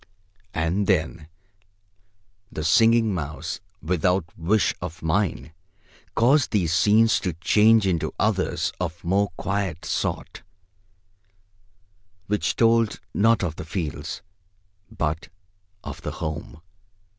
And 0.55 0.87
then 0.87 1.27
the 2.51 2.63
Singing 2.63 3.13
Mouse, 3.13 3.59
without 3.83 4.25
wish 4.35 4.73
of 4.81 5.03
mine, 5.03 5.53
caused 6.15 6.49
these 6.49 6.73
scenes 6.73 7.19
to 7.19 7.33
change 7.33 7.85
into 7.85 8.11
others 8.17 8.73
of 8.79 9.03
more 9.03 9.29
quiet 9.37 9.85
sort, 9.85 10.41
which 12.25 12.55
told 12.55 12.99
not 13.13 13.43
of 13.43 13.57
the 13.57 13.63
fields, 13.63 14.23
but 14.89 15.29
of 15.83 16.01
the 16.01 16.13
home. 16.13 16.61